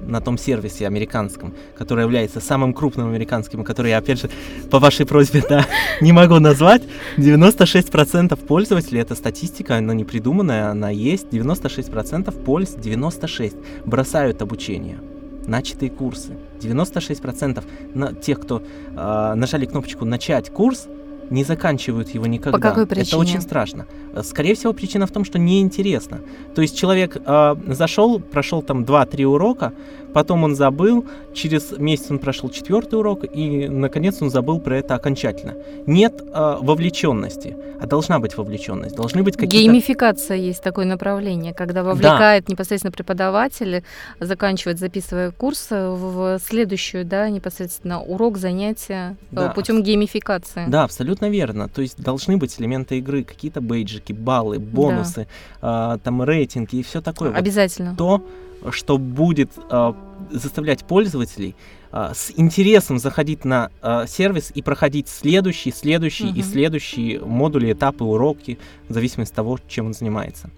[0.00, 4.30] на том сервисе американском, который является самым крупным американским, который я, опять же,
[4.70, 5.66] по вашей просьбе, да,
[6.00, 6.82] не могу назвать,
[7.16, 14.98] 96% пользователей, это статистика, она не придуманная, она есть, 96% польз, 96 бросают обучение.
[15.46, 16.38] начатые курсы.
[16.60, 17.62] 96%
[17.94, 20.88] на тех, кто э, нажали кнопочку «Начать курс»,
[21.30, 22.58] не заканчивают его никогда.
[22.58, 23.08] По какой причине?
[23.08, 23.86] Это очень страшно.
[24.22, 26.20] Скорее всего, причина в том, что неинтересно.
[26.54, 29.72] То есть человек э, зашел, прошел там 2-3 урока,
[30.12, 31.04] потом он забыл,
[31.34, 35.54] через месяц он прошел четвертый урок, и наконец он забыл про это окончательно.
[35.86, 38.94] Нет э, вовлеченности, а должна быть вовлеченность.
[38.94, 39.56] Должны быть какие-то...
[39.56, 42.52] Геймификация есть такое направление, когда вовлекает да.
[42.52, 43.82] непосредственно преподаватель,
[44.20, 49.48] заканчивает, записывая курс в следующую, да, непосредственно урок, занятия э, да.
[49.50, 50.66] путем геймификации.
[50.68, 51.68] Да, абсолютно верно.
[51.68, 55.26] То есть должны быть элементы игры, какие-то бейджики, баллы, бонусы,
[55.60, 55.94] да.
[55.96, 57.32] э, там рейтинги и все такое.
[57.32, 57.90] Обязательно.
[57.90, 59.92] Вот то, что будет э,
[60.30, 61.54] заставлять пользователей
[61.92, 66.38] э, с интересом заходить на э, сервис и проходить следующий, следующий угу.
[66.38, 68.58] и следующие модули, этапы, уроки,
[68.88, 70.50] в зависимости от того, чем он занимается.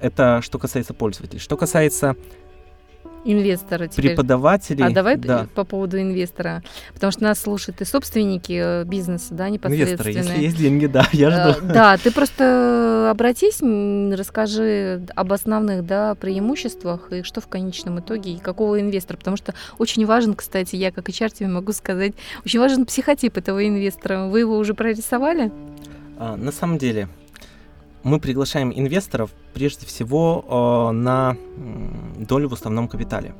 [0.00, 1.40] Это что касается пользователей.
[1.40, 2.16] Что касается
[3.24, 4.10] инвестора теперь.
[4.10, 4.84] Преподавателей.
[4.84, 5.46] А давай да.
[5.54, 6.62] по поводу инвестора.
[6.94, 9.90] Потому что нас слушают и собственники э, бизнеса, да, непосредственно.
[9.90, 11.66] Инвесторы, если есть деньги, да, я э, жду.
[11.72, 18.38] Да, ты просто обратись, расскажи об основных, да, преимуществах и что в конечном итоге, и
[18.38, 19.16] какого инвестора.
[19.16, 22.12] Потому что очень важен, кстати, я как HR тебе могу сказать,
[22.44, 24.26] очень важен психотип этого инвестора.
[24.26, 25.52] Вы его уже прорисовали?
[26.18, 27.08] А, на самом деле,
[28.02, 31.36] мы приглашаем инвесторов прежде всего э, на
[32.16, 33.34] долю в основном капитале.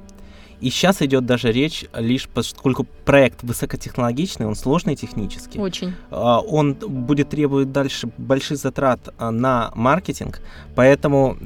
[0.61, 5.56] И сейчас идет даже речь лишь поскольку проект высокотехнологичный, он сложный технически.
[5.56, 5.94] Очень.
[6.11, 10.40] Э, он будет требовать дальше больших затрат э, на маркетинг,
[10.74, 11.36] поэтому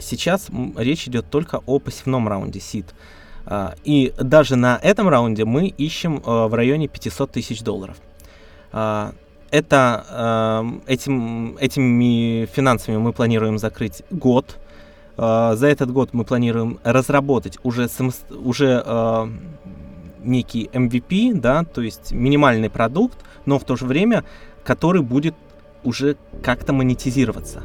[0.00, 2.86] сейчас речь идет только о пассивном раунде SID.
[3.84, 7.96] И даже на этом раунде мы ищем в районе 500 тысяч долларов.
[9.50, 10.04] Это
[10.86, 14.58] э, этим, этими финансами мы планируем закрыть год.
[15.16, 17.88] Э, за этот год мы планируем разработать уже,
[18.30, 19.28] уже э,
[20.24, 24.24] некий MVP, да, то есть минимальный продукт, но в то же время,
[24.64, 25.34] который будет
[25.84, 27.62] уже как-то монетизироваться.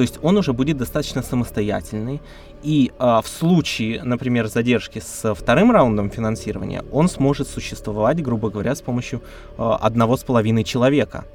[0.00, 2.22] То есть он уже будет достаточно самостоятельный,
[2.62, 8.74] и а, в случае, например, задержки с вторым раундом финансирования, он сможет существовать, грубо говоря,
[8.74, 9.20] с помощью
[9.58, 11.26] а, одного с половиной человека.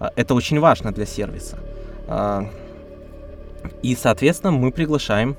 [0.00, 1.60] А, это очень важно для сервиса.
[2.08, 2.50] А,
[3.82, 5.36] и, соответственно, мы приглашаем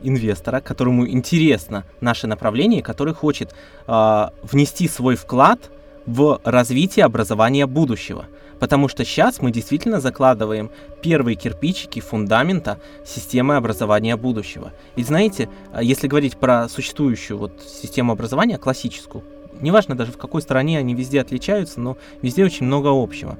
[0.00, 3.54] инвестора, которому интересно наше направление, который хочет
[3.86, 5.70] а, внести свой вклад
[6.06, 8.24] в развитие образования будущего–
[8.58, 10.70] Потому что сейчас мы действительно закладываем
[11.02, 14.72] первые кирпичики фундамента системы образования будущего.
[14.96, 19.22] Ведь знаете, а, если говорить про существующую вот систему образования, классическую,
[19.60, 23.38] неважно даже в какой стране они везде отличаются, но везде очень много общего,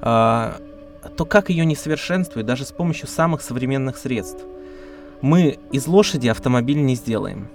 [0.00, 0.56] а,
[1.16, 4.44] то как ее не совершенствовать даже с помощью самых современных средств?
[5.22, 7.48] Мы из лошади автомобиль не сделаем.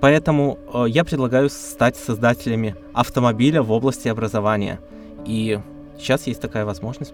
[0.00, 4.80] Поэтому э, я предлагаю стать создателями автомобиля в области образования.
[5.26, 5.58] И
[5.98, 7.12] Сейчас есть такая возможность.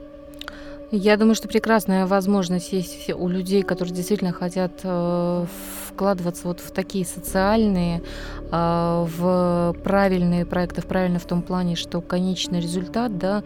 [0.90, 5.46] Я думаю, что прекрасная возможность есть у людей, которые действительно хотят э,
[5.88, 8.02] вкладываться вот в такие социальные,
[8.52, 13.42] э, в правильные проекты, в правильно в том плане, что конечный результат, да,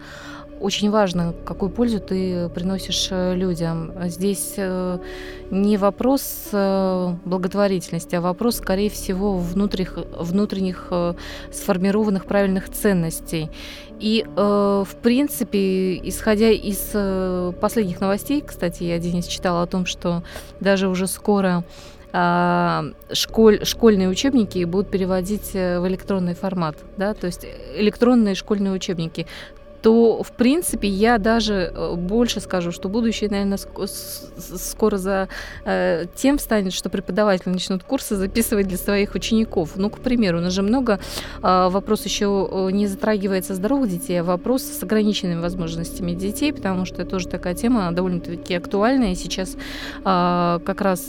[0.59, 3.91] очень важно, какую пользу ты приносишь э, людям.
[4.05, 4.99] Здесь э,
[5.51, 10.91] не вопрос э, благотворительности, а вопрос, скорее всего, внутренних, внутренних
[11.51, 13.49] сформированных правильных ценностей.
[13.99, 16.95] И, в принципе, исходя из
[17.59, 20.23] последних новостей, кстати, я, Денис, читала о том, что
[20.61, 21.65] даже уже скоро
[22.11, 27.45] а, школь, школьные учебники будут переводить в электронный формат, да, то есть
[27.75, 29.27] электронные школьные учебники
[29.81, 35.29] то, в принципе, я даже э, больше скажу, что будущее, наверное, скоро за
[35.65, 39.71] э, тем станет, что преподаватели начнут курсы записывать для своих учеников.
[39.75, 40.99] Ну, к примеру, у нас же много
[41.41, 46.85] э, вопрос еще э, не затрагивается здоровых детей, а вопрос с ограниченными возможностями детей, потому
[46.85, 49.15] что это тоже такая тема довольно-таки актуальная.
[49.15, 50.99] Сейчас э, как раз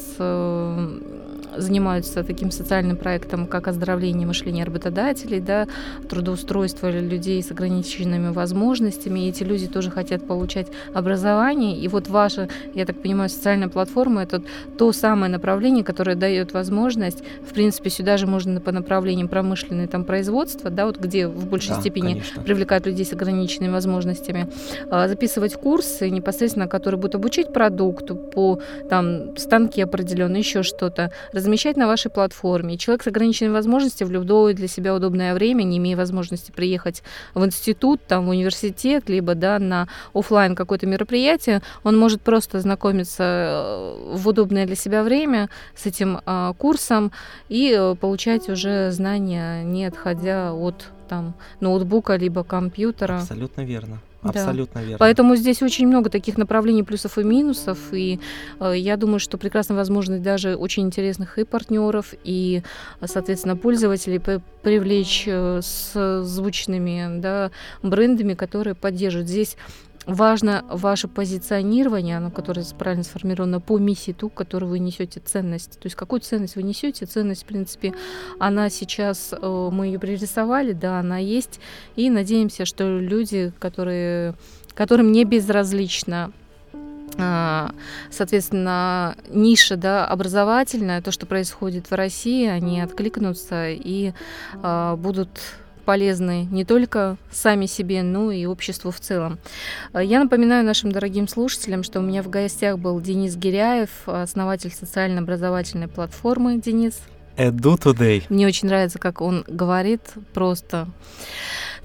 [1.56, 5.66] занимаются таким социальным проектом, как оздоровление мышления работодателей, да,
[6.08, 9.20] трудоустройство людей с ограниченными возможностями.
[9.20, 11.78] И эти люди тоже хотят получать образование.
[11.78, 14.42] И вот ваша, я так понимаю, социальная платформа это
[14.78, 20.04] то самое направление, которое дает возможность, в принципе, сюда же можно по направлениям промышленное там
[20.04, 22.42] производство, да, вот где в большей да, степени конечно.
[22.42, 24.48] привлекают людей с ограниченными возможностями,
[24.90, 31.76] а, записывать курсы непосредственно, которые будут обучить продукту по там станке определенно, еще что-то, размещать
[31.76, 32.76] на вашей платформе.
[32.76, 37.02] Человек с ограниченными возможностями в любое для себя удобное время, не имея возможности приехать
[37.34, 43.22] в институт, там, в университет, либо да, на офлайн какое-то мероприятие, он может просто знакомиться
[43.22, 47.12] э, в удобное для себя время с этим а, курсом
[47.48, 53.16] и э, получать уже знания, не отходя от там ноутбука либо компьютера.
[53.18, 54.00] Абсолютно верно.
[54.22, 54.82] Абсолютно да.
[54.82, 54.98] верно.
[54.98, 58.20] Поэтому здесь очень много таких направлений плюсов и минусов, и
[58.60, 62.62] э, я думаю, что прекрасная возможность даже очень интересных и партнеров, и,
[63.04, 64.20] соответственно, пользователей
[64.62, 67.50] привлечь э, с звучными да,
[67.82, 69.28] брендами, которые поддерживают.
[69.28, 69.56] Здесь
[70.14, 75.72] важно ваше позиционирование, оно, которое правильно сформировано по миссии, ту, которую вы несете ценность.
[75.72, 77.06] То есть какую ценность вы несете?
[77.06, 77.94] Ценность, в принципе,
[78.38, 81.60] она сейчас, э, мы ее пририсовали, да, она есть,
[81.96, 84.34] и надеемся, что люди, которые,
[84.74, 86.32] которым не безразлично
[87.18, 87.72] а,
[88.10, 94.12] соответственно, ниша да, образовательная, то, что происходит в России, они откликнутся и
[94.62, 95.28] э, будут
[95.80, 99.38] полезны не только сами себе, но и обществу в целом.
[99.92, 104.72] Э, я напоминаю нашим дорогим слушателям, что у меня в гостях был Денис Гиряев, основатель
[104.72, 106.58] социально-образовательной платформы.
[106.60, 107.00] Денис.
[107.36, 108.24] Edu Today.
[108.28, 110.00] Мне очень нравится, как он говорит,
[110.34, 110.88] просто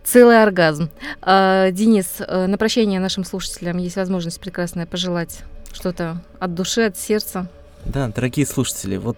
[0.04, 0.90] целый оргазм.
[1.22, 5.40] Э, Денис, э, на прощание нашим слушателям есть возможность прекрасная пожелать
[5.72, 7.48] что-то от души, от сердца.
[7.86, 9.18] Да, дорогие слушатели, вот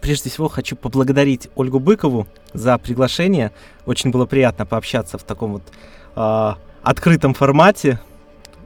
[0.00, 3.52] прежде всего хочу поблагодарить Ольгу Быкову за приглашение.
[3.86, 5.62] Очень было приятно пообщаться в таком вот
[6.16, 8.00] э, открытом формате.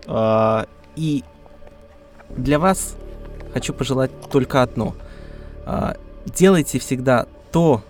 [0.07, 0.65] Э,
[0.97, 1.25] и
[2.31, 2.97] для вас
[3.53, 4.95] хочу пожелать только одно.
[5.67, 5.95] Э,
[6.27, 7.83] делайте всегда то,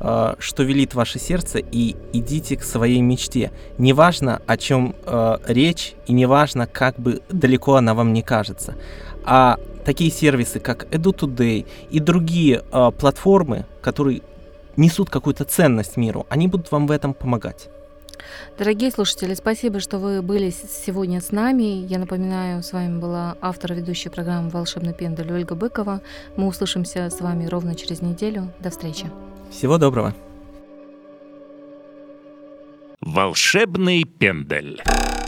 [0.00, 3.52] э, что велит ваше сердце, и идите к своей мечте.
[3.78, 8.74] Неважно, о чем э, речь, и неважно, как бы далеко она вам не кажется.
[9.24, 14.22] А такие сервисы, как EduToday и другие э, платформы, которые
[14.76, 17.68] несут какую-то ценность миру, они будут вам в этом помогать.
[18.58, 21.86] Дорогие слушатели, спасибо, что вы были сегодня с нами.
[21.86, 26.00] Я напоминаю, с вами была автор ведущей программы «Волшебный пендель» Ольга Быкова.
[26.36, 28.52] Мы услышимся с вами ровно через неделю.
[28.60, 29.06] До встречи.
[29.50, 30.14] Всего доброго.
[33.00, 34.80] «Волшебный пендель».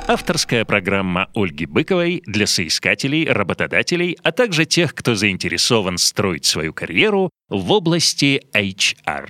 [0.09, 7.31] Авторская программа Ольги Быковой для соискателей, работодателей, а также тех, кто заинтересован строить свою карьеру
[7.49, 9.29] в области HR.